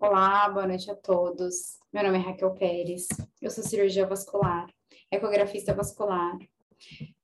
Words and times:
Olá, 0.00 0.48
boa 0.48 0.64
noite 0.64 0.88
a 0.88 0.94
todos. 0.94 1.76
Meu 1.92 2.04
nome 2.04 2.18
é 2.18 2.20
Raquel 2.20 2.54
Pérez, 2.54 3.08
eu 3.42 3.50
sou 3.50 3.64
cirurgia 3.64 4.06
vascular, 4.06 4.72
ecografista 5.10 5.74
vascular, 5.74 6.38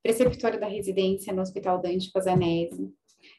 preceptora 0.02 0.58
da 0.58 0.66
residência 0.66 1.32
no 1.32 1.40
Hospital 1.40 1.80
Dante 1.80 2.10
Pazanese. 2.10 2.92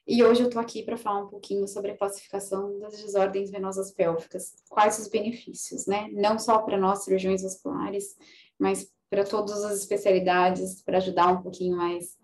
E 0.08 0.24
hoje 0.24 0.42
eu 0.42 0.48
estou 0.48 0.62
aqui 0.62 0.84
para 0.84 0.96
falar 0.96 1.26
um 1.26 1.28
pouquinho 1.28 1.68
sobre 1.68 1.92
a 1.92 1.98
classificação 1.98 2.80
das 2.80 2.98
desordens 3.02 3.52
venosas 3.52 3.92
pélvicas, 3.92 4.56
quais 4.70 4.98
os 5.00 5.10
benefícios, 5.10 5.86
né? 5.86 6.08
Não 6.14 6.40
só 6.40 6.60
para 6.60 6.78
nós 6.78 7.04
cirurgiões 7.04 7.44
vasculares, 7.44 8.16
mas 8.58 8.90
para 9.10 9.26
todas 9.26 9.66
as 9.66 9.78
especialidades, 9.78 10.82
para 10.82 11.00
ajudar 11.00 11.28
um 11.28 11.42
pouquinho 11.42 11.76
mais 11.76 12.18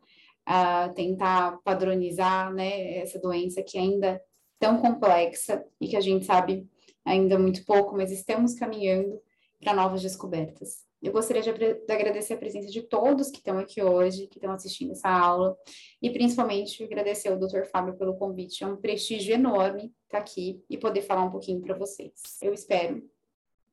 a 0.45 0.87
tentar 0.87 1.59
padronizar, 1.61 2.53
né, 2.53 2.99
essa 2.99 3.19
doença 3.19 3.61
que 3.61 3.77
ainda 3.77 4.07
é 4.07 4.21
tão 4.57 4.77
complexa 4.77 5.61
e 5.79 5.89
que 5.89 5.97
a 5.97 6.01
gente 6.01 6.25
sabe 6.25 6.71
ainda 7.05 7.37
muito 7.37 7.65
pouco, 7.65 7.95
mas 7.95 8.11
estamos 8.11 8.53
caminhando 8.55 9.21
para 9.59 9.73
novas 9.73 10.01
descobertas. 10.01 10.85
Eu 11.01 11.11
gostaria 11.11 11.41
de, 11.41 11.51
de, 11.51 11.91
agradecer 11.91 12.33
a 12.33 12.37
presença 12.37 12.69
de 12.69 12.83
todos 12.83 13.31
que 13.31 13.37
estão 13.37 13.57
aqui 13.57 13.81
hoje, 13.81 14.27
que 14.27 14.37
estão 14.37 14.51
assistindo 14.51 14.91
essa 14.91 15.09
aula, 15.09 15.57
e 15.99 16.11
principalmente 16.11 16.83
agradecer 16.83 17.29
ao 17.29 17.39
Dr. 17.39 17.63
Fábio 17.65 17.97
pelo 17.97 18.15
convite. 18.15 18.63
É 18.63 18.67
um 18.67 18.77
prestígio 18.77 19.33
enorme 19.33 19.91
estar 20.05 20.19
aqui 20.19 20.63
e 20.69 20.77
poder 20.77 21.01
falar 21.01 21.23
um 21.23 21.31
pouquinho 21.31 21.59
para 21.59 21.75
vocês. 21.75 22.13
Eu 22.41 22.53
espero 22.53 23.03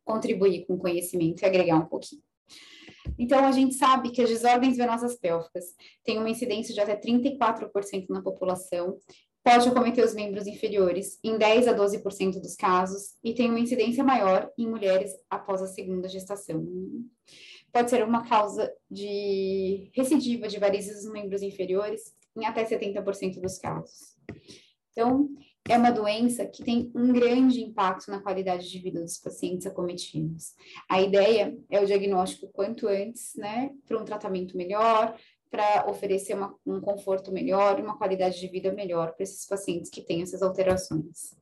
contribuir 0.04 0.64
com 0.64 0.78
conhecimento 0.78 1.42
e 1.42 1.44
agregar 1.44 1.76
um 1.76 1.84
pouquinho. 1.84 2.22
Então, 3.18 3.44
a 3.44 3.52
gente 3.52 3.74
sabe 3.74 4.10
que 4.10 4.22
as 4.22 4.28
desordens 4.28 4.76
venosas 4.76 5.16
pélvicas 5.16 5.74
têm 6.02 6.18
uma 6.18 6.30
incidência 6.30 6.74
de 6.74 6.80
até 6.80 6.96
34% 6.96 8.06
na 8.08 8.22
população 8.22 8.98
pode 9.48 9.66
acometer 9.66 10.04
os 10.04 10.14
membros 10.14 10.46
inferiores 10.46 11.18
em 11.24 11.38
10 11.38 11.68
a 11.68 11.74
12% 11.74 12.38
dos 12.38 12.54
casos 12.54 13.14
e 13.24 13.32
tem 13.32 13.48
uma 13.48 13.58
incidência 13.58 14.04
maior 14.04 14.52
em 14.58 14.68
mulheres 14.68 15.10
após 15.30 15.62
a 15.62 15.66
segunda 15.66 16.06
gestação. 16.06 16.66
Pode 17.72 17.88
ser 17.88 18.04
uma 18.04 18.28
causa 18.28 18.70
de 18.90 19.90
recidiva 19.94 20.48
de 20.48 20.58
varizes 20.58 21.02
nos 21.02 21.12
membros 21.14 21.40
inferiores 21.40 22.12
em 22.36 22.44
até 22.44 22.62
70% 22.62 23.40
dos 23.40 23.56
casos. 23.56 24.18
Então, 24.92 25.30
é 25.66 25.78
uma 25.78 25.90
doença 25.90 26.44
que 26.44 26.62
tem 26.62 26.92
um 26.94 27.10
grande 27.10 27.62
impacto 27.62 28.10
na 28.10 28.20
qualidade 28.20 28.70
de 28.70 28.78
vida 28.78 29.00
dos 29.00 29.16
pacientes 29.16 29.66
acometidos. 29.66 30.52
A 30.90 31.00
ideia 31.00 31.56
é 31.70 31.80
o 31.80 31.86
diagnóstico 31.86 32.48
quanto 32.52 32.86
antes, 32.86 33.32
né, 33.34 33.70
para 33.86 33.98
um 33.98 34.04
tratamento 34.04 34.56
melhor, 34.58 35.16
para 35.50 35.88
oferecer 35.88 36.34
uma, 36.34 36.54
um 36.66 36.80
conforto 36.80 37.32
melhor 37.32 37.78
e 37.78 37.82
uma 37.82 37.96
qualidade 37.96 38.38
de 38.38 38.48
vida 38.48 38.72
melhor 38.72 39.14
para 39.14 39.22
esses 39.22 39.46
pacientes 39.46 39.90
que 39.90 40.02
têm 40.02 40.22
essas 40.22 40.42
alterações. 40.42 41.36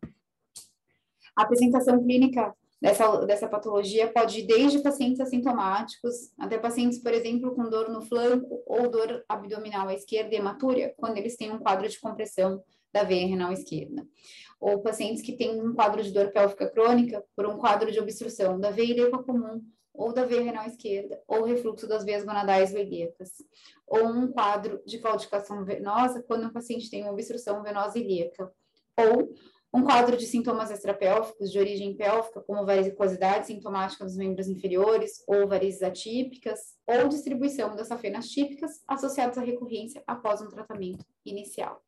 A 1.36 1.42
apresentação 1.42 2.02
clínica 2.02 2.54
dessa, 2.80 3.26
dessa 3.26 3.48
patologia 3.48 4.10
pode 4.12 4.40
ir 4.40 4.46
desde 4.46 4.78
pacientes 4.80 5.20
assintomáticos 5.20 6.32
até 6.38 6.58
pacientes, 6.58 6.98
por 6.98 7.12
exemplo, 7.12 7.54
com 7.54 7.68
dor 7.68 7.88
no 7.90 8.02
flanco 8.02 8.62
ou 8.66 8.90
dor 8.90 9.24
abdominal 9.28 9.88
à 9.88 9.94
esquerda 9.94 10.34
hematúria, 10.34 10.94
quando 10.96 11.18
eles 11.18 11.36
têm 11.36 11.52
um 11.52 11.58
quadro 11.58 11.88
de 11.88 12.00
compressão 12.00 12.62
da 12.92 13.02
veia 13.02 13.26
renal 13.26 13.52
esquerda. 13.52 14.06
Ou 14.58 14.80
pacientes 14.80 15.22
que 15.22 15.36
têm 15.36 15.60
um 15.60 15.74
quadro 15.74 16.02
de 16.02 16.10
dor 16.12 16.32
pélvica 16.32 16.70
crônica 16.70 17.22
por 17.34 17.46
um 17.46 17.58
quadro 17.58 17.92
de 17.92 18.00
obstrução 18.00 18.58
da 18.58 18.70
veia 18.70 18.92
ilíaca 18.92 19.22
comum 19.22 19.62
ou 19.96 20.12
da 20.12 20.24
veia 20.24 20.42
renal 20.42 20.66
esquerda, 20.66 21.22
ou 21.26 21.44
refluxo 21.44 21.86
das 21.86 22.04
veias 22.04 22.24
gonadais 22.24 22.72
ilíacas, 22.72 23.30
ou 23.86 24.06
um 24.06 24.30
quadro 24.30 24.82
de 24.86 24.98
claudicação 24.98 25.64
venosa 25.64 26.22
quando 26.22 26.46
o 26.46 26.52
paciente 26.52 26.90
tem 26.90 27.02
uma 27.02 27.12
obstrução 27.12 27.62
venosa 27.62 27.98
ilíaca, 27.98 28.52
ou 28.96 29.34
um 29.74 29.82
quadro 29.82 30.16
de 30.16 30.26
sintomas 30.26 30.70
extrapélvicos 30.70 31.52
de 31.52 31.58
origem 31.58 31.94
pélvica, 31.94 32.40
como 32.40 32.64
varicosidade 32.64 33.46
sintomática 33.46 34.04
dos 34.04 34.16
membros 34.16 34.48
inferiores, 34.48 35.22
ou 35.26 35.46
varizes 35.46 35.82
atípicas, 35.82 36.76
ou 36.86 37.08
distribuição 37.08 37.76
das 37.76 37.88
safenas 37.88 38.28
típicas 38.28 38.82
associadas 38.88 39.36
à 39.36 39.42
recorrência 39.42 40.02
após 40.06 40.40
um 40.40 40.48
tratamento 40.48 41.04
inicial. 41.24 41.82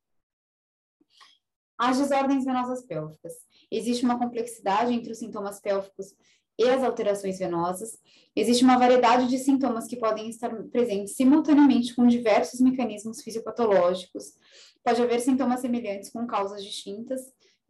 As 1.79 1.97
desordens 1.97 2.45
venosas 2.45 2.85
pélvicas. 2.85 3.33
Existe 3.71 4.05
uma 4.05 4.19
complexidade 4.19 4.93
entre 4.93 5.13
os 5.13 5.19
sintomas 5.19 5.61
pélvicos 5.61 6.13
e 6.59 6.69
as 6.69 6.83
alterações 6.83 7.39
venosas, 7.39 7.99
existe 8.35 8.65
uma 8.65 8.79
variedade 8.79 9.29
de 9.29 9.39
sintomas 9.39 9.87
que 9.87 9.97
podem 9.97 10.29
estar 10.29 10.51
presentes 10.71 11.15
simultaneamente 11.15 11.95
com 11.95 12.07
diversos 12.07 12.61
mecanismos 12.61 13.23
fisiopatológicos. 13.23 14.35
Pode 14.83 15.01
haver 15.01 15.21
sintomas 15.21 15.61
semelhantes 15.61 16.11
com 16.11 16.27
causas 16.27 16.65
distintas. 16.65 17.21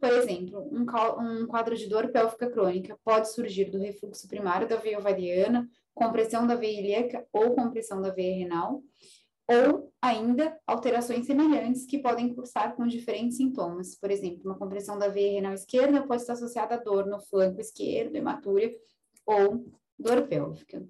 Por 0.01 0.11
exemplo, 0.11 0.69
um, 0.73 0.87
um 1.43 1.47
quadro 1.47 1.77
de 1.77 1.89
dor 1.89 2.09
pélvica 2.09 2.49
crônica 2.49 2.99
pode 3.05 3.33
surgir 3.33 3.67
do 3.67 3.79
refluxo 3.79 4.29
primário 4.29 4.69
da 4.69 4.77
veia 4.77 4.99
ovariana, 4.99 5.69
compressão 5.93 6.47
da 6.47 6.55
veia 6.55 6.79
ilíaca 6.79 7.27
ou 7.33 7.55
compressão 7.55 8.01
da 8.01 8.11
veia 8.11 8.37
renal 8.37 8.83
ou 9.49 9.91
ainda 10.01 10.57
alterações 10.67 11.27
semelhantes 11.27 11.87
que 11.87 11.99
podem 11.99 12.35
cursar 12.35 12.77
com 12.77 12.87
diferentes 12.87 13.39
sintomas. 13.39 13.95
Por 13.95 14.11
exemplo, 14.11 14.43
uma 14.45 14.59
compressão 14.59 14.99
da 14.99 15.09
veia 15.09 15.33
renal 15.33 15.55
esquerda 15.55 16.07
pode 16.07 16.21
estar 16.21 16.35
associada 16.35 16.75
a 16.75 16.79
dor 16.79 17.07
no 17.07 17.19
flanco 17.19 17.61
esquerdo, 17.61 18.15
hematúria 18.15 18.71
ou 19.27 19.67
dor 19.99 20.29
pélvica. 20.29 20.87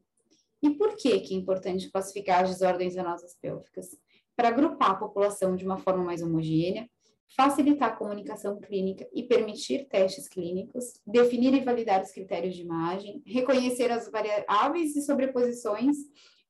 E 0.61 0.71
por 0.71 0.97
que, 0.97 1.21
que 1.21 1.35
é 1.35 1.37
importante 1.37 1.91
classificar 1.91 2.43
as 2.43 2.51
desordens 2.51 2.97
venosas 2.97 3.37
pélvicas? 3.41 3.97
Para 4.35 4.49
agrupar 4.49 4.91
a 4.91 4.97
população 4.97 5.55
de 5.55 5.65
uma 5.65 5.79
forma 5.79 6.03
mais 6.03 6.21
homogênea, 6.21 6.89
facilitar 7.37 7.91
a 7.91 7.97
comunicação 7.97 8.59
clínica 8.59 9.07
e 9.13 9.23
permitir 9.23 9.87
testes 9.89 10.29
clínicos, 10.29 11.01
definir 11.07 11.55
e 11.55 11.65
validar 11.65 12.03
os 12.03 12.11
critérios 12.11 12.57
de 12.57 12.63
imagem, 12.63 13.23
reconhecer 13.25 13.91
as 13.93 14.11
variáveis 14.11 14.97
e 14.97 15.03
sobreposições 15.03 15.97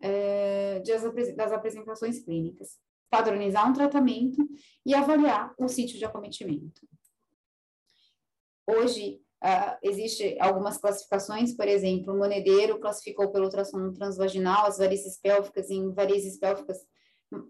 é, 0.00 0.80
das 1.36 1.52
apresentações 1.52 2.20
clínicas, 2.20 2.78
padronizar 3.10 3.68
um 3.68 3.72
tratamento 3.72 4.46
e 4.84 4.94
avaliar 4.94 5.54
o 5.58 5.68
sítio 5.68 5.98
de 5.98 6.04
acometimento. 6.04 6.86
Hoje, 8.66 9.20
uh, 9.42 9.78
existe 9.82 10.36
algumas 10.40 10.76
classificações, 10.76 11.54
por 11.54 11.66
exemplo, 11.66 12.12
o 12.12 12.18
Monedeiro 12.18 12.78
classificou 12.78 13.32
pelo 13.32 13.46
ultrassom 13.46 13.92
transvaginal 13.92 14.66
as 14.66 14.78
varizes 14.78 15.18
pélvicas 15.18 15.70
em 15.70 15.92
varizes 15.92 16.38
pélvicas 16.38 16.78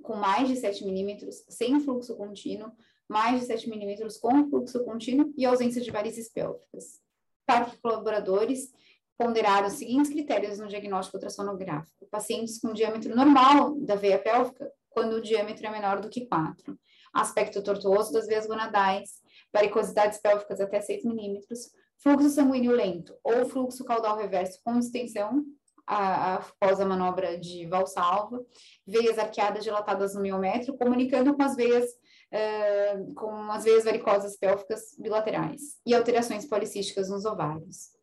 com 0.02 0.16
mais 0.16 0.48
de 0.48 0.56
7 0.56 0.84
milímetros, 0.84 1.44
sem 1.48 1.78
fluxo 1.80 2.16
contínuo, 2.16 2.70
mais 3.08 3.40
de 3.40 3.46
7 3.46 3.68
milímetros 3.68 4.16
com 4.18 4.48
fluxo 4.48 4.84
contínuo 4.84 5.32
e 5.36 5.44
ausência 5.44 5.80
de 5.80 5.90
varizes 5.90 6.30
pélvicas. 6.30 7.00
Parque 7.46 7.78
Colaboradores 7.78 8.70
ponderar 9.18 9.66
os 9.66 9.72
seguintes 9.72 10.10
critérios 10.10 10.60
no 10.60 10.68
diagnóstico 10.68 11.16
ultrassonográfico. 11.16 12.06
Pacientes 12.08 12.60
com 12.60 12.72
diâmetro 12.72 13.14
normal 13.14 13.74
da 13.80 13.96
veia 13.96 14.18
pélvica, 14.18 14.70
quando 14.88 15.14
o 15.14 15.20
diâmetro 15.20 15.66
é 15.66 15.70
menor 15.70 16.00
do 16.00 16.08
que 16.08 16.26
4. 16.26 16.78
Aspecto 17.12 17.62
tortuoso 17.62 18.12
das 18.12 18.28
veias 18.28 18.46
gonadais, 18.46 19.20
varicosidades 19.52 20.20
pélvicas 20.20 20.60
até 20.60 20.80
6 20.80 21.04
milímetros, 21.04 21.70
fluxo 22.00 22.30
sanguíneo 22.30 22.70
lento 22.70 23.12
ou 23.24 23.44
fluxo 23.44 23.84
caudal 23.84 24.16
reverso 24.16 24.60
com 24.64 24.78
extensão 24.78 25.44
após 25.84 26.80
a 26.80 26.84
manobra 26.84 27.38
de 27.38 27.66
valsalva, 27.66 28.44
veias 28.86 29.18
arqueadas 29.18 29.64
dilatadas 29.64 30.14
no 30.14 30.20
miométrio, 30.20 30.76
comunicando 30.76 31.34
com 31.34 31.42
as 31.42 31.56
veias 31.56 31.86
uh, 31.86 33.14
com 33.14 33.50
as 33.50 33.64
veias 33.64 33.84
varicosas 33.84 34.36
pélvicas 34.36 34.94
bilaterais 34.98 35.80
e 35.86 35.94
alterações 35.94 36.44
policísticas 36.44 37.08
nos 37.08 37.24
ovários 37.24 37.97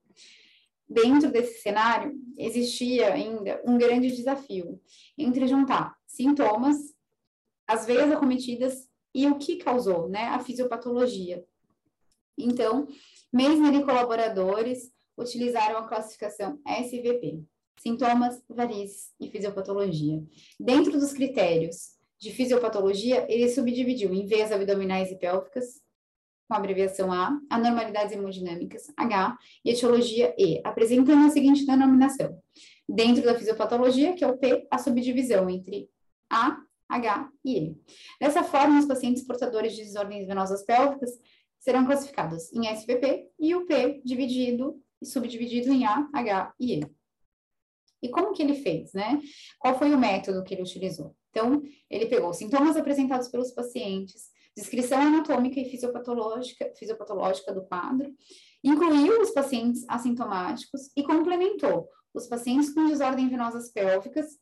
dentro 0.87 1.31
desse 1.31 1.61
cenário, 1.61 2.13
existia 2.37 3.13
ainda 3.13 3.61
um 3.65 3.77
grande 3.77 4.15
desafio 4.15 4.79
entre 5.17 5.47
juntar 5.47 5.95
sintomas, 6.05 6.77
as 7.67 7.85
veias 7.85 8.11
acometidas 8.11 8.87
e 9.13 9.27
o 9.27 9.37
que 9.37 9.57
causou, 9.57 10.07
né, 10.07 10.27
a 10.27 10.39
fisiopatologia. 10.39 11.43
Então, 12.37 12.87
Meisner 13.31 13.73
e 13.75 13.83
colaboradores 13.83 14.91
utilizaram 15.17 15.77
a 15.77 15.87
classificação 15.87 16.59
SVP, 16.65 17.43
sintomas, 17.77 18.41
varizes 18.49 19.13
e 19.19 19.29
fisiopatologia. 19.29 20.23
Dentro 20.59 20.93
dos 20.93 21.13
critérios 21.13 21.95
de 22.19 22.31
fisiopatologia, 22.31 23.25
ele 23.29 23.49
subdividiu 23.49 24.13
em 24.13 24.25
veias 24.25 24.51
abdominais 24.51 25.11
e 25.11 25.17
pélvicas, 25.17 25.81
com 26.47 26.53
a 26.53 26.57
abreviação 26.57 27.11
A, 27.11 27.39
anormalidades 27.49 28.13
hemodinâmicas, 28.13 28.91
H, 28.95 29.37
e 29.63 29.71
etiologia 29.71 30.33
E, 30.37 30.61
apresentando 30.63 31.25
a 31.25 31.29
seguinte 31.29 31.65
denominação. 31.65 32.39
Dentro 32.87 33.23
da 33.23 33.35
fisiopatologia, 33.35 34.13
que 34.13 34.23
é 34.23 34.27
o 34.27 34.37
P, 34.37 34.67
a 34.69 34.77
subdivisão 34.77 35.49
entre 35.49 35.89
A, 36.29 36.57
H 36.87 37.29
e 37.43 37.57
E. 37.57 37.77
Dessa 38.19 38.43
forma, 38.43 38.79
os 38.79 38.85
pacientes 38.85 39.23
portadores 39.23 39.75
de 39.75 39.83
desordens 39.83 40.27
venosas 40.27 40.63
pélvicas 40.63 41.11
serão 41.59 41.85
classificados 41.85 42.53
em 42.53 42.67
SVP 42.67 43.27
e 43.39 43.55
o 43.55 43.65
P 43.65 44.01
dividido 44.05 44.79
e 45.01 45.05
subdividido 45.05 45.71
em 45.71 45.85
A, 45.85 46.07
H 46.13 46.53
e 46.59 46.79
E. 46.79 46.95
E 48.03 48.09
como 48.09 48.33
que 48.33 48.43
ele 48.43 48.53
fez, 48.53 48.93
né? 48.93 49.19
Qual 49.57 49.79
foi 49.79 49.91
o 49.91 49.97
método 49.97 50.43
que 50.43 50.53
ele 50.53 50.61
utilizou? 50.61 51.15
Então, 51.31 51.63
ele 51.89 52.05
pegou 52.05 52.31
sintomas 52.33 52.77
apresentados 52.77 53.27
pelos 53.29 53.51
pacientes, 53.51 54.29
descrição 54.55 54.99
anatômica 54.99 55.59
e 55.59 55.69
fisiopatológica, 55.69 56.71
fisiopatológica 56.77 57.53
do 57.53 57.65
quadro, 57.65 58.13
incluiu 58.63 59.21
os 59.21 59.31
pacientes 59.31 59.83
assintomáticos 59.87 60.89
e 60.95 61.03
complementou 61.03 61.89
os 62.13 62.27
pacientes 62.27 62.73
com 62.73 62.87
desordem 62.87 63.27
venosas 63.27 63.71
pélvicas 63.71 64.39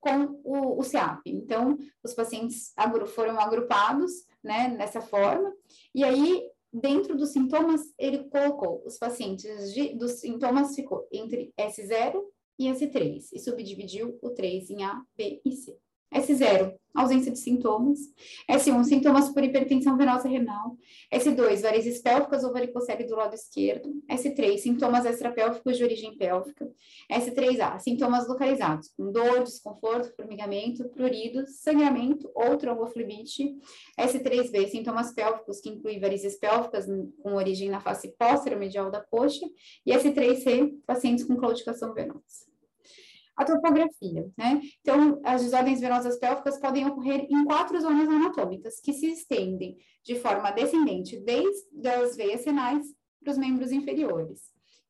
com 0.00 0.40
o, 0.44 0.80
o. 0.80 0.82
Então, 1.26 1.76
os 2.02 2.14
pacientes 2.14 2.72
agru 2.76 3.06
foram 3.06 3.40
agrupados 3.40 4.12
né, 4.42 4.68
nessa 4.68 5.00
forma, 5.00 5.52
e 5.92 6.04
aí, 6.04 6.48
dentro 6.72 7.16
dos 7.16 7.30
sintomas, 7.30 7.92
ele 7.98 8.24
colocou 8.30 8.84
os 8.86 8.96
pacientes 8.98 9.74
de, 9.74 9.94
dos 9.94 10.20
sintomas 10.20 10.76
ficou 10.76 11.08
entre 11.10 11.52
S0 11.58 12.22
e 12.58 12.68
S3, 12.68 13.30
e 13.32 13.40
subdividiu 13.40 14.16
o 14.22 14.30
3 14.30 14.70
em 14.70 14.84
A, 14.84 15.02
B 15.16 15.40
e 15.44 15.52
C. 15.52 15.76
S0, 16.16 16.74
ausência 16.94 17.30
de 17.30 17.38
sintomas. 17.38 17.98
S1, 18.50 18.84
sintomas 18.84 19.28
por 19.28 19.44
hipertensão 19.44 19.96
venosa 19.96 20.28
renal. 20.28 20.76
S2, 21.12 21.60
varizes 21.60 22.00
pélvicas 22.00 22.42
ou 22.42 22.52
varicocele 22.52 23.04
do 23.04 23.14
lado 23.14 23.34
esquerdo. 23.34 23.90
S3, 24.10 24.58
sintomas 24.58 25.04
extrapélvicos 25.04 25.76
de 25.76 25.84
origem 25.84 26.16
pélvica. 26.16 26.68
S3A, 27.12 27.78
sintomas 27.78 28.26
localizados, 28.26 28.88
com 28.96 29.12
dor, 29.12 29.44
desconforto, 29.44 30.14
formigamento, 30.16 30.88
pruridos, 30.88 31.60
sangramento 31.60 32.30
ou 32.34 32.56
tromboflebite. 32.56 33.54
S3B, 33.98 34.68
sintomas 34.68 35.12
pélvicos, 35.12 35.60
que 35.60 35.68
incluem 35.68 36.00
varizes 36.00 36.36
pélvicas 36.38 36.86
com 37.22 37.34
origem 37.34 37.68
na 37.68 37.80
face 37.80 38.14
póstero-medial 38.18 38.90
da 38.90 39.00
coxa. 39.00 39.46
E 39.84 39.92
S3C, 39.92 40.72
pacientes 40.86 41.24
com 41.24 41.36
claudicação 41.36 41.92
venosa 41.92 42.55
a 43.36 43.44
topografia, 43.44 44.30
né? 44.36 44.60
Então, 44.80 45.20
as 45.24 45.42
desordens 45.42 45.80
venosas 45.80 46.18
pélvicas 46.18 46.58
podem 46.58 46.86
ocorrer 46.86 47.26
em 47.30 47.44
quatro 47.44 47.78
zonas 47.80 48.08
anatômicas, 48.08 48.80
que 48.80 48.92
se 48.92 49.06
estendem 49.12 49.76
de 50.04 50.14
forma 50.16 50.50
descendente 50.50 51.20
desde 51.20 51.88
as 51.88 52.16
veias 52.16 52.44
renais 52.44 52.86
para 53.22 53.32
os 53.32 53.38
membros 53.38 53.72
inferiores. 53.72 54.40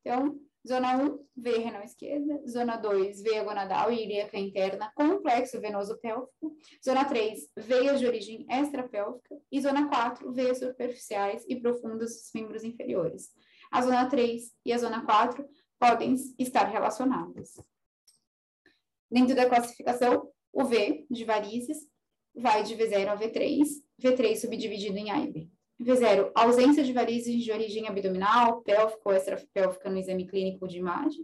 Então, 0.01 0.39
zona 0.65 0.97
1, 0.97 1.25
veia 1.35 1.59
renal 1.59 1.83
esquerda, 1.83 2.41
zona 2.47 2.77
2, 2.77 3.21
veia 3.21 3.43
gonadal 3.43 3.91
e 3.91 4.03
ilíaca 4.03 4.37
interna, 4.37 4.91
complexo 4.95 5.59
venoso 5.59 5.97
pélvico, 5.99 6.55
zona 6.83 7.05
3, 7.05 7.49
veias 7.57 7.99
de 7.99 8.05
origem 8.05 8.45
extrapélvica 8.49 9.35
e 9.51 9.61
zona 9.61 9.87
4, 9.87 10.31
veias 10.33 10.59
superficiais 10.59 11.43
e 11.47 11.55
profundas 11.55 12.11
dos 12.11 12.31
membros 12.33 12.63
inferiores. 12.63 13.29
A 13.71 13.81
zona 13.81 14.09
3 14.09 14.51
e 14.65 14.71
a 14.71 14.77
zona 14.77 15.05
4 15.05 15.45
podem 15.79 16.15
estar 16.37 16.65
relacionadas. 16.65 17.55
Dentro 19.09 19.35
da 19.35 19.47
classificação, 19.47 20.29
o 20.51 20.63
V 20.65 21.05
de 21.09 21.23
varizes 21.23 21.77
vai 22.35 22.63
de 22.63 22.75
V0 22.75 23.07
a 23.07 23.17
V3, 23.17 23.63
V3 24.01 24.35
subdividido 24.35 24.97
em 24.97 25.11
A 25.11 25.19
e 25.19 25.31
B. 25.31 25.49
V0, 25.79 26.31
ausência 26.33 26.83
de 26.83 26.91
varizes 26.91 27.43
de 27.43 27.51
origem 27.51 27.87
abdominal, 27.87 28.61
pélvica 28.63 29.01
ou 29.05 29.13
extrapélvica 29.13 29.89
no 29.89 29.99
exame 29.99 30.25
clínico 30.25 30.67
de 30.67 30.79
imagem. 30.79 31.23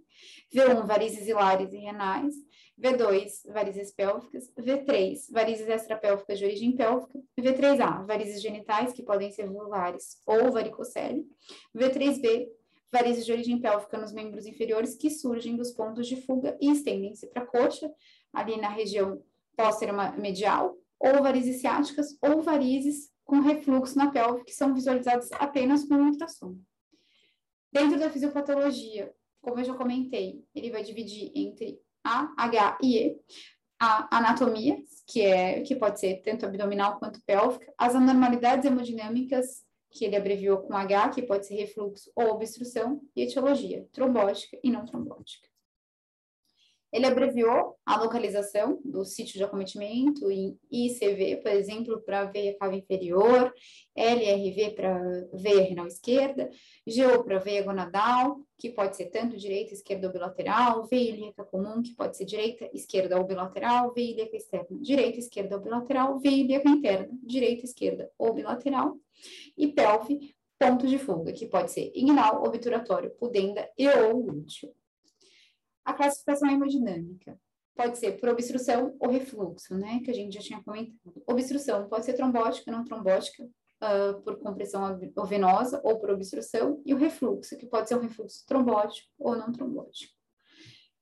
V1, 0.53 0.85
varizes 0.85 1.27
hilares 1.27 1.73
e 1.73 1.77
renais. 1.77 2.35
V2, 2.79 3.51
varizes 3.51 3.91
pélvicas. 3.91 4.51
V3, 4.55 5.17
varizes 5.31 5.67
extrapélvicas 5.67 6.37
de 6.37 6.45
origem 6.45 6.75
pélvica. 6.75 7.19
V3A, 7.39 8.05
varizes 8.05 8.41
genitais, 8.41 8.93
que 8.93 9.01
podem 9.01 9.31
ser 9.31 9.49
vulvares 9.49 10.21
ou 10.25 10.51
varicocele. 10.51 11.25
V3B, 11.75 12.47
varizes 12.93 13.25
de 13.25 13.31
origem 13.31 13.59
pélvica 13.59 13.97
nos 13.97 14.13
membros 14.13 14.45
inferiores 14.45 14.95
que 14.95 15.09
surgem 15.09 15.55
dos 15.57 15.71
pontos 15.71 16.07
de 16.07 16.15
fuga 16.15 16.55
e 16.61 16.71
estendem-se 16.71 17.25
para 17.25 17.41
a 17.41 17.45
coxa, 17.47 17.91
ali 18.31 18.55
na 18.61 18.69
região 18.69 19.19
póstera 19.57 20.11
medial, 20.11 20.77
ou 20.99 21.23
varizes 21.23 21.59
ciáticas, 21.59 22.15
ou 22.21 22.41
varizes 22.43 23.11
com 23.25 23.39
refluxo 23.39 23.97
na 23.97 24.11
pelve, 24.11 24.43
que 24.43 24.53
são 24.53 24.75
visualizadas 24.75 25.31
apenas 25.33 25.83
com 25.83 25.95
ultrassom. 25.95 26.55
Dentro 27.71 27.99
da 27.99 28.11
fisiopatologia, 28.11 29.11
como 29.41 29.59
eu 29.59 29.63
já 29.63 29.73
comentei, 29.73 30.45
ele 30.53 30.69
vai 30.69 30.83
dividir 30.83 31.31
entre 31.33 31.79
A, 32.03 32.31
H 32.37 32.77
e 32.83 32.97
E, 32.97 33.19
a 33.79 34.17
anatomia, 34.17 34.77
que 35.07 35.21
é 35.21 35.61
que 35.61 35.75
pode 35.75 35.99
ser 35.99 36.21
tanto 36.21 36.45
abdominal 36.45 36.99
quanto 36.99 37.23
pélvica, 37.25 37.73
as 37.75 37.95
anormalidades 37.95 38.65
hemodinâmicas 38.65 39.62
que 39.93 40.03
ele 40.03 40.15
abreviou 40.15 40.57
com 40.57 40.75
H, 40.75 41.09
que 41.09 41.21
pode 41.21 41.45
ser 41.45 41.55
refluxo 41.55 42.11
ou 42.15 42.31
obstrução, 42.31 42.99
e 43.15 43.21
etiologia, 43.21 43.87
trombótica 43.93 44.57
e 44.63 44.71
não 44.71 44.85
trombótica. 44.85 45.52
Ele 46.93 47.07
abreviou 47.07 47.75
a 47.83 47.99
localização 47.99 48.79
do 48.85 49.03
sítio 49.03 49.33
de 49.33 49.43
acometimento 49.43 50.29
em 50.29 50.55
ICV, 50.71 51.37
por 51.37 51.51
exemplo, 51.51 51.99
para 52.01 52.25
veia 52.25 52.55
cava 52.55 52.75
inferior, 52.75 53.51
LRV 53.95 54.75
para 54.75 55.27
veia 55.33 55.63
renal 55.63 55.87
esquerda, 55.87 56.51
GO 56.85 57.23
para 57.23 57.39
veia 57.39 57.63
gonadal, 57.63 58.41
que 58.59 58.69
pode 58.69 58.95
ser 58.95 59.07
tanto 59.07 59.35
direita, 59.35 59.73
esquerda 59.73 60.05
ou 60.05 60.13
bilateral, 60.13 60.85
veia 60.85 61.09
ilíaca 61.09 61.43
comum, 61.43 61.81
que 61.81 61.95
pode 61.95 62.15
ser 62.15 62.25
direita, 62.25 62.69
esquerda 62.71 63.17
ou 63.17 63.25
bilateral, 63.25 63.91
veia 63.91 64.11
ilíaca 64.11 64.37
externa, 64.37 64.77
direita, 64.79 65.17
esquerda 65.17 65.55
ou 65.55 65.63
bilateral, 65.63 66.19
veia 66.19 66.43
ilíaca 66.43 66.69
interna, 66.69 67.09
direita, 67.23 67.65
esquerda 67.65 68.11
ou 68.19 68.35
bilateral, 68.35 68.95
e 69.57 69.67
pelve, 69.67 70.35
ponto 70.59 70.85
de 70.85 70.99
fuga, 70.99 71.33
que 71.33 71.47
pode 71.47 71.71
ser 71.71 71.91
inguinal, 71.95 72.43
obturatório, 72.43 73.09
pudenda 73.17 73.67
e 73.75 73.87
ou 73.87 74.27
lúteo. 74.27 74.69
A 75.85 75.93
classificação 75.93 76.49
hemodinâmica 76.49 77.37
pode 77.75 77.97
ser 77.97 78.19
por 78.19 78.29
obstrução 78.29 78.95
ou 78.99 79.09
refluxo, 79.09 79.75
né, 79.75 79.99
que 80.03 80.11
a 80.11 80.13
gente 80.13 80.35
já 80.35 80.41
tinha 80.41 80.63
comentado. 80.63 81.23
Obstrução 81.27 81.87
pode 81.89 82.05
ser 82.05 82.13
trombótica, 82.13 82.71
não 82.71 82.83
trombótica, 82.83 83.43
uh, 83.43 84.21
por 84.21 84.37
compressão 84.39 84.97
venosa 85.27 85.81
ou 85.83 85.99
por 85.99 86.11
obstrução, 86.11 86.81
e 86.85 86.93
o 86.93 86.97
refluxo, 86.97 87.57
que 87.57 87.65
pode 87.65 87.89
ser 87.89 87.95
um 87.95 88.01
refluxo 88.01 88.45
trombótico 88.45 89.09
ou 89.19 89.35
não 89.35 89.51
trombótico. 89.51 90.13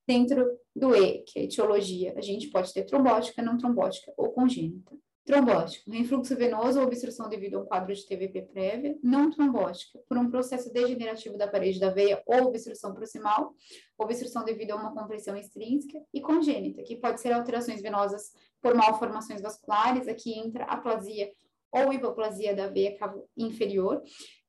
Dentro 0.07 0.57
do 0.75 0.95
E, 0.95 1.19
que 1.23 1.39
é 1.39 1.41
a 1.43 1.45
etiologia, 1.45 2.13
a 2.17 2.21
gente 2.21 2.49
pode 2.49 2.73
ter 2.73 2.83
trombótica, 2.85 3.41
não 3.41 3.57
trombótica 3.57 4.11
ou 4.17 4.31
congênita. 4.31 4.95
Trombótico, 5.23 5.91
refluxo 5.91 6.35
venoso 6.35 6.79
ou 6.79 6.85
obstrução 6.85 7.29
devido 7.29 7.55
a 7.55 7.61
um 7.61 7.65
quadro 7.65 7.93
de 7.93 8.05
TVP 8.07 8.41
prévia, 8.41 8.97
não 9.03 9.29
trombótica, 9.29 9.99
por 10.09 10.17
um 10.17 10.31
processo 10.31 10.73
degenerativo 10.73 11.37
da 11.37 11.47
parede 11.47 11.79
da 11.79 11.91
veia 11.91 12.23
ou 12.25 12.47
obstrução 12.47 12.91
proximal, 12.91 13.53
obstrução 13.99 14.43
devido 14.43 14.71
a 14.71 14.75
uma 14.75 14.93
compressão 14.93 15.37
extrínseca, 15.37 15.99
e 16.11 16.21
congênita, 16.21 16.81
que 16.81 16.95
pode 16.95 17.21
ser 17.21 17.33
alterações 17.33 17.81
venosas 17.83 18.31
por 18.59 18.73
malformações 18.73 19.41
vasculares, 19.41 20.07
aqui 20.07 20.33
entra 20.39 20.65
aplasia 20.65 21.31
ou 21.71 21.93
hipoplasia 21.93 22.55
da 22.55 22.67
veia 22.67 22.97
inferior. 23.37 24.01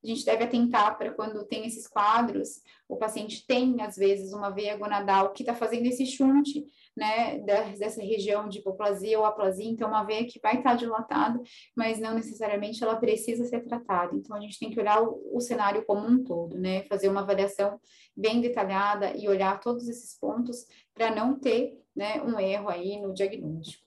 A 0.03 0.07
gente 0.07 0.25
deve 0.25 0.43
atentar 0.43 0.97
para 0.97 1.11
quando 1.11 1.45
tem 1.45 1.65
esses 1.65 1.87
quadros, 1.87 2.61
o 2.89 2.97
paciente 2.97 3.45
tem, 3.47 3.81
às 3.81 3.95
vezes, 3.95 4.33
uma 4.33 4.49
veia 4.49 4.75
gonadal 4.75 5.31
que 5.31 5.43
está 5.43 5.55
fazendo 5.55 5.85
esse 5.85 6.05
chunte, 6.05 6.65
né, 6.95 7.39
dessa 7.39 8.01
região 8.01 8.47
de 8.47 8.59
hipoplasia 8.59 9.17
ou 9.17 9.25
aplasia, 9.25 9.65
então 9.65 9.87
uma 9.87 10.03
veia 10.03 10.25
que 10.25 10.39
vai 10.39 10.57
estar 10.57 10.71
tá 10.71 10.75
dilatada, 10.75 11.41
mas 11.75 11.99
não 11.99 12.13
necessariamente 12.13 12.83
ela 12.83 12.97
precisa 12.97 13.45
ser 13.45 13.61
tratada. 13.61 14.15
Então 14.15 14.35
a 14.35 14.41
gente 14.41 14.59
tem 14.59 14.69
que 14.69 14.79
olhar 14.79 15.01
o, 15.01 15.21
o 15.33 15.39
cenário 15.39 15.83
como 15.85 16.05
um 16.05 16.23
todo, 16.23 16.57
né, 16.57 16.83
fazer 16.83 17.07
uma 17.07 17.21
avaliação 17.21 17.79
bem 18.15 18.41
detalhada 18.41 19.15
e 19.15 19.27
olhar 19.27 19.59
todos 19.59 19.87
esses 19.87 20.17
pontos 20.19 20.67
para 20.93 21.13
não 21.13 21.39
ter, 21.39 21.81
né, 21.95 22.21
um 22.21 22.39
erro 22.39 22.69
aí 22.69 23.01
no 23.01 23.13
diagnóstico. 23.13 23.83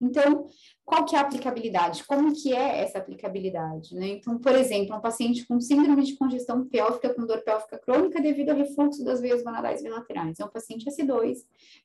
Então, 0.00 0.46
qual 0.84 1.04
que 1.04 1.14
é 1.14 1.18
a 1.18 1.22
aplicabilidade? 1.22 2.04
Como 2.04 2.32
que 2.32 2.54
é 2.54 2.80
essa 2.82 2.98
aplicabilidade? 2.98 3.94
Né? 3.94 4.08
Então, 4.08 4.38
por 4.38 4.54
exemplo, 4.54 4.96
um 4.96 5.00
paciente 5.00 5.46
com 5.46 5.60
síndrome 5.60 6.02
de 6.02 6.16
congestão 6.16 6.64
pélvica 6.66 7.12
com 7.12 7.26
dor 7.26 7.42
pélvica 7.42 7.78
crônica 7.78 8.20
devido 8.20 8.50
ao 8.50 8.56
refluxo 8.56 9.04
das 9.04 9.20
veias 9.20 9.42
gonadais 9.42 9.82
bilaterais. 9.82 10.40
É 10.40 10.44
um 10.44 10.48
paciente 10.48 10.88
S2, 10.88 11.38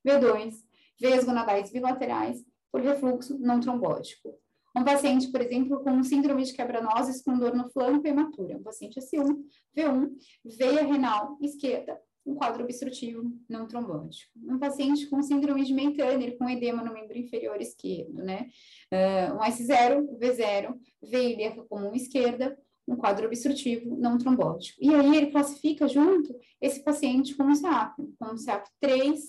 V2, 0.05 0.53
veias 0.99 1.25
gonadais 1.25 1.71
bilaterais 1.71 2.43
por 2.71 2.81
refluxo 2.81 3.37
não 3.39 3.59
trombótico. 3.59 4.33
Um 4.75 4.83
paciente, 4.83 5.31
por 5.31 5.41
exemplo, 5.41 5.81
com 5.81 6.03
síndrome 6.03 6.43
de 6.43 6.53
quebranoses 6.53 7.21
com 7.21 7.37
dor 7.37 7.53
no 7.53 7.69
flanco 7.69 8.05
hematura. 8.05 8.57
Um 8.57 8.63
paciente 8.63 8.99
S1, 8.99 9.37
V1, 9.75 10.11
veia 10.43 10.83
renal 10.83 11.37
esquerda 11.41 11.97
um 12.25 12.35
quadro 12.35 12.63
obstrutivo 12.63 13.31
não 13.47 13.67
trombótico. 13.67 14.31
Um 14.43 14.57
paciente 14.57 15.07
com 15.07 15.21
síndrome 15.21 15.63
de 15.63 15.73
Meitaner, 15.73 16.37
com 16.37 16.49
edema 16.49 16.83
no 16.83 16.93
membro 16.93 17.17
inferior 17.17 17.61
esquerdo, 17.61 18.23
né? 18.23 18.49
Uh, 18.91 19.35
um 19.35 19.39
S0, 19.39 20.17
V0, 20.17 20.75
V 21.03 21.33
ilíaca 21.33 21.63
comum 21.63 21.93
esquerda, 21.93 22.57
um 22.87 22.95
quadro 22.95 23.25
obstrutivo 23.27 23.95
não 23.97 24.17
trombótico. 24.17 24.77
E 24.81 24.93
aí 24.93 25.15
ele 25.15 25.31
classifica 25.31 25.87
junto 25.87 26.35
esse 26.61 26.83
paciente 26.83 27.35
com 27.35 27.43
um 27.43 27.55
CEAP, 27.55 27.95
com 28.19 28.33
um 28.33 28.37
CEAP 28.37 28.67
3, 28.79 29.19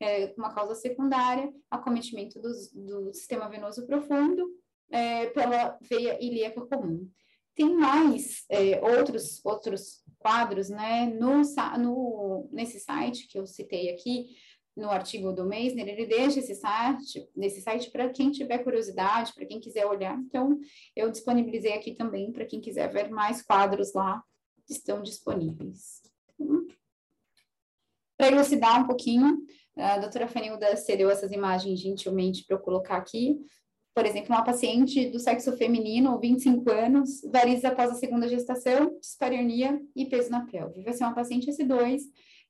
é, 0.00 0.34
uma 0.36 0.54
causa 0.54 0.74
secundária, 0.74 1.52
acometimento 1.70 2.40
do, 2.40 2.50
do 2.74 3.12
sistema 3.14 3.48
venoso 3.48 3.86
profundo 3.86 4.46
é, 4.90 5.26
pela 5.26 5.78
veia 5.80 6.22
ilíaca 6.22 6.60
comum. 6.66 7.08
Tem 7.56 7.74
mais 7.74 8.44
é, 8.50 8.80
outros, 8.80 9.44
outros 9.44 10.04
quadros, 10.18 10.68
né? 10.68 11.06
No, 11.06 11.42
no, 11.78 12.48
nesse 12.52 12.78
site 12.78 13.26
que 13.26 13.38
eu 13.38 13.46
citei 13.46 13.90
aqui, 13.90 14.26
no 14.76 14.90
artigo 14.90 15.32
do 15.32 15.46
Meisner, 15.46 15.88
ele 15.88 16.06
deixa 16.06 16.38
esse 16.38 16.54
site, 16.54 17.26
nesse 17.34 17.62
site 17.62 17.90
para 17.90 18.10
quem 18.10 18.30
tiver 18.30 18.58
curiosidade, 18.58 19.32
para 19.32 19.46
quem 19.46 19.58
quiser 19.58 19.86
olhar. 19.86 20.18
Então, 20.18 20.60
eu 20.94 21.10
disponibilizei 21.10 21.72
aqui 21.72 21.94
também 21.94 22.30
para 22.30 22.44
quem 22.44 22.60
quiser 22.60 22.92
ver 22.92 23.08
mais 23.08 23.40
quadros 23.42 23.94
lá, 23.94 24.22
estão 24.68 25.02
disponíveis. 25.02 26.02
Então, 26.34 26.66
para 28.18 28.28
elucidar 28.28 28.82
um 28.82 28.86
pouquinho, 28.86 29.38
a 29.76 29.98
doutora 29.98 30.28
Fanilda 30.28 30.76
cedeu 30.76 31.10
essas 31.10 31.32
imagens 31.32 31.80
gentilmente 31.80 32.44
para 32.44 32.56
eu 32.56 32.60
colocar 32.60 32.96
aqui. 32.96 33.38
Por 33.96 34.04
exemplo, 34.04 34.34
uma 34.34 34.44
paciente 34.44 35.08
do 35.08 35.18
sexo 35.18 35.56
feminino, 35.56 36.20
25 36.20 36.70
anos, 36.70 37.22
varizes 37.32 37.64
após 37.64 37.90
a 37.90 37.94
segunda 37.94 38.28
gestação, 38.28 38.94
dispareunia 39.00 39.80
e 39.96 40.04
peso 40.04 40.30
na 40.30 40.44
pelve. 40.44 40.82
Vai 40.82 40.92
ser 40.92 41.04
uma 41.04 41.14
paciente 41.14 41.50
S2, 41.50 42.02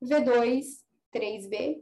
V2, 0.02 0.64
3B, 1.14 1.76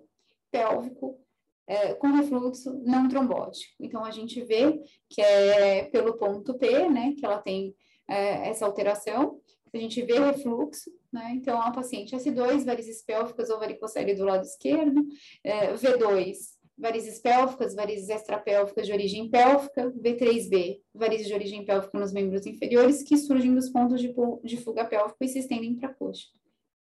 pélvico, 0.50 1.18
é, 1.66 1.94
com 1.94 2.08
refluxo 2.08 2.78
não 2.84 3.08
trombótico. 3.08 3.72
Então, 3.80 4.04
a 4.04 4.10
gente 4.10 4.38
vê 4.44 4.82
que 5.08 5.22
é 5.22 5.84
pelo 5.84 6.18
ponto 6.18 6.52
P, 6.58 6.86
né, 6.90 7.14
que 7.18 7.24
ela 7.24 7.38
tem 7.38 7.74
é, 8.06 8.50
essa 8.50 8.66
alteração, 8.66 9.40
a 9.72 9.78
gente 9.78 10.02
vê 10.02 10.18
refluxo, 10.20 10.90
né? 11.10 11.32
Então, 11.34 11.60
a 11.60 11.70
paciente 11.70 12.14
S2, 12.14 12.64
varizes 12.64 13.02
pélvicas 13.02 13.48
ou 13.48 13.58
varicocele 13.58 14.14
do 14.14 14.24
lado 14.24 14.42
esquerdo, 14.42 15.04
é, 15.42 15.72
V2, 15.72 16.53
varizes 16.76 17.20
pélvicas, 17.20 17.74
varizes 17.74 18.08
extrapélvicas 18.08 18.86
de 18.86 18.92
origem 18.92 19.30
pélvica, 19.30 19.90
V3B, 19.92 20.80
varizes 20.92 21.26
de 21.26 21.34
origem 21.34 21.64
pélvica 21.64 21.98
nos 21.98 22.12
membros 22.12 22.46
inferiores, 22.46 23.02
que 23.02 23.16
surgem 23.16 23.54
dos 23.54 23.70
pontos 23.70 24.00
de, 24.00 24.12
de 24.42 24.56
fuga 24.56 24.84
pélvico 24.84 25.16
e 25.20 25.28
se 25.28 25.38
estendem 25.38 25.74
para 25.76 25.88
a 25.88 25.94
coxa. 25.94 26.26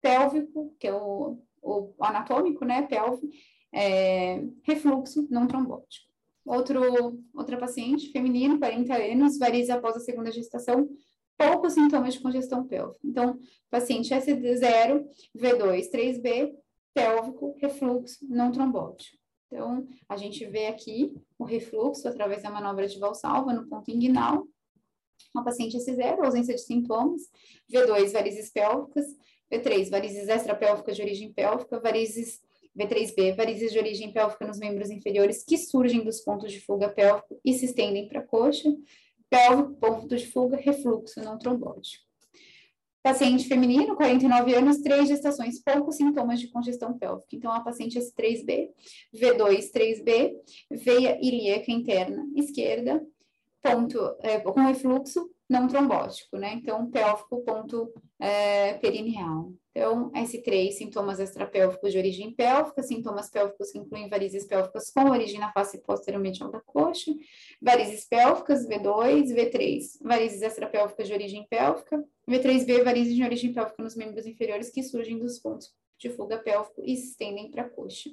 Pélvico, 0.01 0.75
que 0.79 0.87
é 0.87 0.93
o, 0.93 1.37
o 1.61 1.93
anatômico, 1.99 2.65
né, 2.65 2.83
pélvico, 2.83 3.27
é, 3.73 4.41
refluxo 4.63 5.27
não 5.29 5.47
trombótico. 5.47 6.11
Outro, 6.45 7.21
outra 7.33 7.57
paciente, 7.57 8.11
feminino, 8.11 8.59
40 8.59 8.95
anos, 8.95 9.37
varizes 9.37 9.69
após 9.69 9.95
a 9.95 9.99
segunda 9.99 10.31
gestação, 10.31 10.89
poucos 11.37 11.73
sintomas 11.73 12.13
de 12.13 12.21
congestão 12.21 12.65
pélvica. 12.65 12.99
Então, 13.03 13.39
paciente 13.69 14.13
S0, 14.13 15.05
V2, 15.35 15.89
3B, 15.89 16.53
pélvico, 16.93 17.55
refluxo, 17.59 18.25
não 18.29 18.51
trombótico. 18.51 19.22
Então, 19.53 19.87
a 20.09 20.17
gente 20.17 20.43
vê 20.47 20.65
aqui 20.65 21.13
o 21.37 21.43
refluxo 21.43 22.07
através 22.07 22.41
da 22.41 22.49
manobra 22.49 22.87
de 22.87 22.97
Valsalva 22.97 23.53
no 23.53 23.67
ponto 23.67 23.91
inguinal. 23.91 24.47
Uma 25.31 25.43
paciente 25.43 25.77
S0, 25.77 26.25
ausência 26.25 26.55
de 26.55 26.61
sintomas. 26.61 27.21
V2, 27.71 28.11
varizes 28.11 28.49
pélvicas. 28.49 29.05
V3, 29.51 29.91
varizes 29.91 30.27
extrapélvicas 30.27 30.95
de 30.95 31.03
origem 31.03 31.31
pélvica. 31.31 31.79
Varizes 31.79 32.41
V3B, 32.75 33.35
varizes 33.35 33.71
de 33.71 33.77
origem 33.77 34.11
pélvica 34.11 34.47
nos 34.47 34.57
membros 34.57 34.89
inferiores 34.89 35.43
que 35.43 35.55
surgem 35.55 36.03
dos 36.03 36.21
pontos 36.21 36.51
de 36.51 36.59
fuga 36.59 36.89
pélvico 36.89 37.39
e 37.45 37.53
se 37.53 37.65
estendem 37.65 38.07
para 38.07 38.21
a 38.21 38.23
coxa 38.23 38.75
pélvico, 39.29 39.75
ponto 39.75 40.15
de 40.15 40.25
fuga, 40.27 40.57
refluxo 40.57 41.19
não 41.21 41.37
trombótico. 41.37 42.03
Paciente 43.03 43.49
feminino, 43.49 43.97
49 43.97 44.55
anos, 44.55 44.77
três 44.77 45.09
gestações, 45.09 45.61
poucos 45.61 45.97
sintomas 45.97 46.39
de 46.39 46.47
congestão 46.47 46.97
pélvica. 46.97 47.35
Então, 47.35 47.51
a 47.51 47.59
paciente 47.59 47.99
S3B, 47.99 48.69
V2, 49.13 49.71
3B, 49.73 50.33
veia 50.71 51.19
ilíaca 51.21 51.69
interna 51.69 52.25
esquerda, 52.33 53.05
ponto, 53.61 53.99
é, 54.21 54.39
com 54.39 54.57
refluxo 54.61 55.29
não 55.49 55.67
trombótico, 55.67 56.37
né? 56.37 56.53
Então, 56.53 56.89
pélvico, 56.89 57.43
ponto 57.43 57.93
é, 58.19 58.73
perineal. 58.75 59.51
Então, 59.75 60.11
S3, 60.11 60.71
sintomas 60.71 61.19
extrapélvicos 61.19 61.91
de 61.91 61.97
origem 61.97 62.31
pélvica, 62.31 62.83
sintomas 62.83 63.29
pélvicos 63.29 63.71
que 63.71 63.79
incluem 63.79 64.07
varizes 64.07 64.45
pélvicas 64.45 64.91
com 64.91 65.09
origem 65.09 65.39
na 65.39 65.51
face 65.51 65.81
posterior 65.81 66.21
medial 66.21 66.51
da 66.51 66.61
coxa, 66.61 67.11
varizes 67.59 68.05
pélvicas, 68.05 68.67
V2, 68.67 69.33
V3, 69.33 69.97
varizes 70.01 70.41
extrapélvicas 70.43 71.07
de 71.07 71.13
origem 71.13 71.47
pélvica, 71.49 72.03
V3B, 72.29 72.83
varizes 72.83 73.15
de 73.15 73.23
origem 73.23 73.51
pélvica 73.51 73.81
nos 73.81 73.95
membros 73.95 74.27
inferiores 74.27 74.69
que 74.69 74.83
surgem 74.83 75.17
dos 75.17 75.39
pontos 75.39 75.73
de 75.97 76.09
fuga 76.09 76.37
pélvico 76.37 76.81
e 76.83 76.95
se 76.95 77.09
estendem 77.09 77.49
para 77.49 77.63
a 77.63 77.69
coxa. 77.69 78.11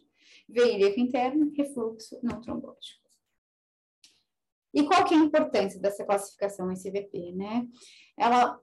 V 0.49 0.75
ilíaca 0.75 1.01
interna, 1.01 1.51
refluxo 1.57 2.19
não 2.23 2.41
trombótico. 2.41 3.10
E 4.73 4.85
qual 4.85 5.05
que 5.05 5.15
é 5.15 5.17
a 5.17 5.21
importância 5.21 5.81
dessa 5.81 6.05
classificação 6.05 6.71
SVP, 6.71 7.33
né? 7.33 7.67
Ela 8.17 8.59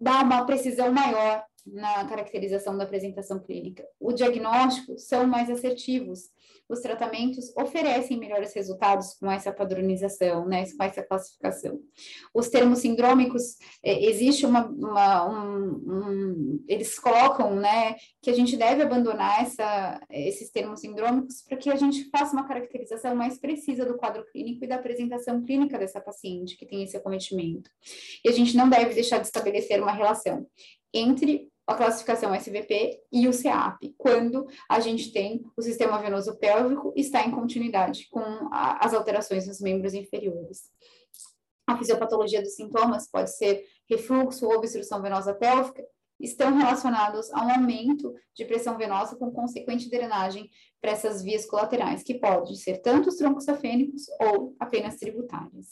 dá 0.00 0.22
uma 0.22 0.44
precisão 0.44 0.92
maior 0.92 1.44
na 1.66 2.04
caracterização 2.04 2.76
da 2.76 2.84
apresentação 2.84 3.40
clínica. 3.40 3.84
O 3.98 4.12
diagnóstico 4.12 4.98
são 4.98 5.26
mais 5.26 5.50
assertivos. 5.50 6.30
Os 6.68 6.80
tratamentos 6.80 7.52
oferecem 7.56 8.18
melhores 8.18 8.52
resultados 8.52 9.14
com 9.14 9.30
essa 9.30 9.52
padronização, 9.52 10.46
né, 10.46 10.64
com 10.76 10.82
essa 10.82 11.02
classificação. 11.02 11.78
Os 12.34 12.48
termos 12.48 12.80
sindrômicos, 12.80 13.56
é, 13.82 14.04
existe 14.04 14.44
uma, 14.44 14.66
uma 14.66 15.28
um, 15.28 15.66
um, 15.86 16.64
eles 16.68 16.98
colocam, 16.98 17.54
né, 17.54 17.96
que 18.20 18.30
a 18.30 18.34
gente 18.34 18.56
deve 18.56 18.82
abandonar 18.82 19.42
essa, 19.42 20.00
esses 20.10 20.50
termos 20.50 20.80
sindrômicos 20.80 21.42
para 21.42 21.56
que 21.56 21.70
a 21.70 21.76
gente 21.76 22.08
faça 22.10 22.32
uma 22.32 22.46
caracterização 22.46 23.14
mais 23.14 23.38
precisa 23.38 23.84
do 23.84 23.96
quadro 23.96 24.24
clínico 24.26 24.64
e 24.64 24.68
da 24.68 24.76
apresentação 24.76 25.42
clínica 25.42 25.78
dessa 25.78 26.00
paciente 26.00 26.56
que 26.56 26.66
tem 26.66 26.82
esse 26.82 26.96
acometimento. 26.96 27.70
E 28.24 28.28
a 28.28 28.32
gente 28.32 28.56
não 28.56 28.68
deve 28.68 28.94
deixar 28.94 29.18
de 29.18 29.26
estabelecer 29.26 29.80
uma 29.80 29.92
relação 29.92 30.46
entre 30.92 31.48
a 31.66 31.74
classificação 31.74 32.34
SVP 32.34 33.02
e 33.12 33.26
o 33.26 33.32
CEAP, 33.32 33.94
quando 33.98 34.46
a 34.68 34.78
gente 34.78 35.12
tem 35.12 35.44
o 35.56 35.62
sistema 35.62 35.98
venoso 35.98 36.38
pélvico 36.38 36.92
está 36.94 37.22
em 37.22 37.32
continuidade 37.32 38.08
com 38.08 38.20
a, 38.52 38.84
as 38.84 38.94
alterações 38.94 39.46
nos 39.46 39.60
membros 39.60 39.92
inferiores. 39.92 40.70
A 41.66 41.76
fisiopatologia 41.76 42.40
dos 42.40 42.54
sintomas 42.54 43.10
pode 43.10 43.36
ser 43.36 43.64
refluxo 43.90 44.46
ou 44.46 44.54
obstrução 44.54 45.02
venosa 45.02 45.34
pélvica, 45.34 45.84
estão 46.20 46.56
relacionados 46.56 47.30
a 47.32 47.44
um 47.44 47.50
aumento 47.50 48.14
de 48.34 48.44
pressão 48.44 48.78
venosa 48.78 49.16
com 49.16 49.30
consequente 49.30 49.90
drenagem 49.90 50.48
para 50.80 50.92
essas 50.92 51.22
vias 51.22 51.44
colaterais, 51.44 52.02
que 52.02 52.14
podem 52.14 52.54
ser 52.54 52.78
tanto 52.78 53.08
os 53.08 53.16
troncos 53.16 53.44
safênicos 53.44 54.04
ou 54.20 54.54
apenas 54.58 54.96
tributárias. 54.96 55.66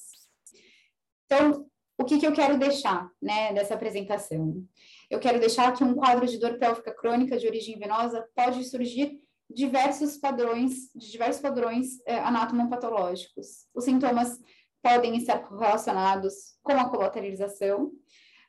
Então, 1.27 1.67
o 1.97 2.05
que, 2.05 2.19
que 2.19 2.27
eu 2.27 2.33
quero 2.33 2.59
deixar 2.59 3.09
né, 3.23 3.53
dessa 3.53 3.75
apresentação? 3.75 4.63
Eu 5.11 5.19
quero 5.19 5.39
deixar 5.39 5.73
que 5.73 5.85
um 5.85 5.95
quadro 5.95 6.27
de 6.27 6.39
dor 6.39 6.59
pélvica 6.59 6.93
crônica 6.95 7.39
de 7.39 7.47
origem 7.47 7.79
venosa 7.79 8.27
pode 8.35 8.65
surgir 8.65 9.21
diversos 9.49 10.17
padrões, 10.17 10.91
de 10.95 11.11
diversos 11.11 11.41
padrões 11.41 12.01
é, 12.07 12.19
anatomopatológicos. 12.19 13.67
Os 13.75 13.85
sintomas 13.85 14.39
podem 14.83 15.17
estar 15.17 15.43
relacionados 15.49 16.57
com 16.63 16.73
a 16.73 16.89
colateralização. 16.89 17.93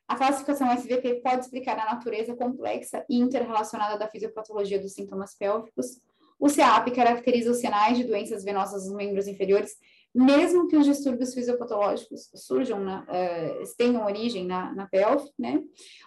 A 0.08 0.16
classificação 0.16 0.72
SVP 0.72 1.22
pode 1.22 1.42
explicar 1.46 1.78
a 1.80 1.94
natureza 1.94 2.36
complexa 2.36 3.06
e 3.10 3.18
interrelacionada 3.18 3.98
da 3.98 4.08
fisiopatologia 4.08 4.80
dos 4.80 4.94
sintomas 4.94 5.36
pélvicos. 5.36 6.00
O 6.40 6.50
CEAP 6.50 6.92
caracteriza 6.92 7.52
os 7.52 7.58
sinais 7.58 7.98
de 7.98 8.04
doenças 8.04 8.44
venosas 8.44 8.86
nos 8.86 8.96
membros 8.96 9.28
inferiores 9.28 9.76
mesmo 10.16 10.68
que 10.70 10.78
os 10.78 10.86
distúrbios 10.86 11.34
fisiopatológicos 11.34 12.30
surjam, 12.34 12.80
na, 12.80 13.02
uh, 13.02 13.76
tenham 13.78 14.06
origem 14.06 14.46
na, 14.46 14.74
na 14.74 14.90
né? 15.38 15.62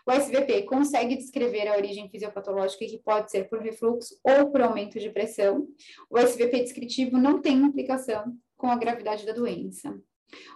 O 0.07 0.11
SVP 0.11 0.62
consegue 0.62 1.15
descrever 1.15 1.69
a 1.69 1.77
origem 1.77 2.09
fisiopatológica 2.09 2.87
que 2.87 2.99
pode 2.99 3.31
ser 3.31 3.50
por 3.50 3.61
refluxo 3.61 4.19
ou 4.25 4.50
por 4.50 4.62
aumento 4.62 4.99
de 4.99 5.11
pressão. 5.11 5.69
O 6.09 6.19
SVP 6.19 6.61
descritivo 6.61 7.19
não 7.19 7.43
tem 7.43 7.59
implicação 7.59 8.35
com 8.57 8.69
a 8.69 8.77
gravidade 8.77 9.27
da 9.27 9.33
doença. 9.33 9.95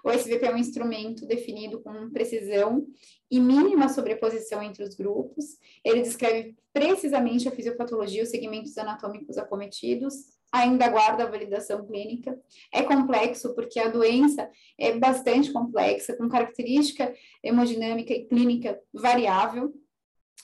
O 0.05 0.11
SVP 0.11 0.47
é 0.47 0.55
um 0.55 0.59
instrumento 0.59 1.27
definido 1.27 1.81
com 1.81 2.11
precisão 2.11 2.87
e 3.31 3.39
mínima 3.39 3.89
sobreposição 3.89 4.63
entre 4.63 4.83
os 4.83 4.95
grupos. 4.95 5.59
Ele 5.85 6.03
descreve 6.03 6.57
precisamente 6.73 7.49
a 7.49 7.53
fisiopatologia, 7.53 8.23
os 8.23 8.31
segmentos 8.31 8.77
anatômicos 8.79 9.37
acometidos, 9.37 10.15
ainda 10.53 10.85
aguarda 10.85 11.25
a 11.25 11.31
validação 11.31 11.85
clínica. 11.87 12.39
É 12.71 12.83
complexo 12.83 13.55
porque 13.55 13.81
a 13.81 13.89
doença 13.89 14.49
é 14.79 14.93
bastante 14.99 15.51
complexa, 15.51 16.15
com 16.15 16.29
característica 16.29 17.15
hemodinâmica 17.43 18.13
e 18.13 18.27
clínica 18.27 18.79
variável, 18.93 19.73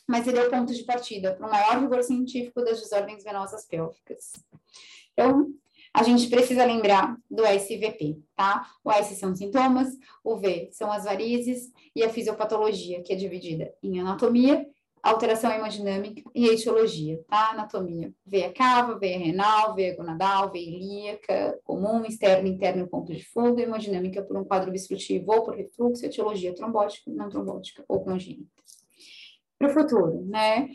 mas 0.08 0.26
ele 0.26 0.38
é 0.38 0.46
o 0.46 0.50
ponto 0.50 0.72
de 0.72 0.82
partida 0.84 1.34
para 1.34 1.46
o 1.46 1.50
maior 1.50 1.78
rigor 1.78 2.02
científico 2.02 2.64
das 2.64 2.80
desordens 2.80 3.22
venosas 3.22 3.66
pélvicas. 3.66 4.32
Então, 5.12 5.52
a 5.92 6.02
gente 6.02 6.28
precisa 6.28 6.64
lembrar 6.64 7.16
do 7.30 7.44
SVP, 7.44 8.18
tá? 8.34 8.66
O 8.82 8.90
S 8.90 9.14
são 9.16 9.34
sintomas, 9.34 9.88
o 10.24 10.36
V 10.36 10.70
são 10.72 10.90
as 10.90 11.04
varizes 11.04 11.70
e 11.94 12.02
a 12.02 12.08
fisiopatologia, 12.08 13.02
que 13.02 13.12
é 13.12 13.16
dividida 13.16 13.74
em 13.82 14.00
anatomia 14.00 14.66
alteração 15.02 15.50
hemodinâmica 15.50 16.22
e 16.34 16.46
etiologia, 16.46 17.22
tá? 17.28 17.50
Anatomia, 17.50 18.12
veia 18.26 18.52
cava, 18.52 18.98
veia 18.98 19.18
renal, 19.18 19.74
veia 19.74 19.96
gonadal, 19.96 20.50
veia 20.50 20.68
ilíaca, 20.68 21.58
comum, 21.64 22.04
externo, 22.04 22.48
interno, 22.48 22.88
ponto 22.88 23.12
de 23.12 23.24
fuga, 23.24 23.62
hemodinâmica 23.62 24.22
por 24.22 24.36
um 24.36 24.44
quadro 24.44 24.70
obstrutivo 24.70 25.32
ou 25.32 25.44
por 25.44 25.56
refluxo, 25.56 26.04
etiologia 26.04 26.54
trombótica, 26.54 27.10
não 27.10 27.28
trombótica 27.28 27.84
ou 27.88 28.04
congênita. 28.04 28.48
Para 29.58 29.70
o 29.70 29.74
futuro, 29.74 30.24
né? 30.26 30.68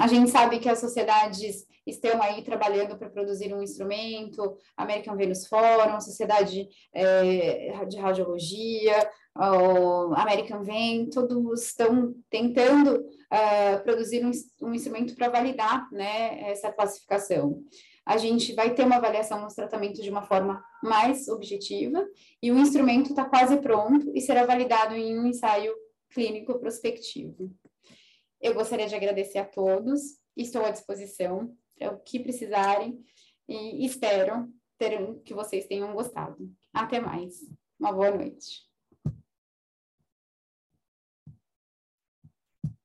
A 0.00 0.08
gente 0.08 0.30
sabe 0.30 0.58
que 0.58 0.68
as 0.68 0.80
sociedades 0.80 1.66
estão 1.86 2.20
aí 2.22 2.42
trabalhando 2.42 2.96
para 2.96 3.10
produzir 3.10 3.54
um 3.54 3.62
instrumento, 3.62 4.56
American 4.76 5.16
Venus 5.16 5.46
Forum, 5.46 6.00
Sociedade 6.00 6.68
é, 6.92 7.84
de 7.84 7.96
Radiologia, 7.98 9.08
o 9.36 10.14
American 10.14 10.62
Ven, 10.62 11.10
todos 11.10 11.62
estão 11.62 12.14
tentando 12.30 13.00
uh, 13.00 13.82
produzir 13.82 14.24
um, 14.24 14.30
um 14.62 14.74
instrumento 14.74 15.14
para 15.16 15.28
validar 15.28 15.90
né, 15.90 16.50
essa 16.50 16.72
classificação. 16.72 17.62
A 18.06 18.16
gente 18.16 18.54
vai 18.54 18.74
ter 18.74 18.84
uma 18.84 18.96
avaliação 18.96 19.40
nos 19.40 19.54
tratamentos 19.54 20.02
de 20.02 20.10
uma 20.10 20.22
forma 20.22 20.62
mais 20.82 21.26
objetiva 21.28 22.06
e 22.42 22.52
o 22.52 22.58
instrumento 22.58 23.10
está 23.10 23.24
quase 23.24 23.56
pronto 23.56 24.10
e 24.14 24.20
será 24.20 24.44
validado 24.44 24.94
em 24.94 25.18
um 25.18 25.26
ensaio 25.26 25.74
clínico 26.10 26.58
prospectivo. 26.60 27.50
Eu 28.40 28.54
gostaria 28.54 28.86
de 28.86 28.94
agradecer 28.94 29.38
a 29.38 29.44
todos, 29.44 30.18
estou 30.36 30.64
à 30.64 30.70
disposição 30.70 31.56
é 31.78 31.88
o 31.88 31.98
que 31.98 32.20
precisarem 32.20 33.02
e 33.48 33.84
espero 33.84 34.48
ter, 34.78 35.20
que 35.24 35.34
vocês 35.34 35.66
tenham 35.66 35.92
gostado. 35.92 36.50
Até 36.72 37.00
mais. 37.00 37.34
Uma 37.78 37.92
boa 37.92 38.10
noite. 38.10 38.73